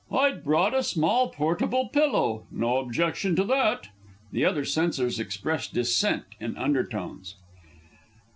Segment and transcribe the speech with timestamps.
[0.11, 3.89] "I'd brought a small portable pillow." No objection to that!
[4.33, 7.35] [_The other Censors express dissent in undertones.